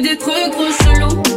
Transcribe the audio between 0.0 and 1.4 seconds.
des trucs trop chelous.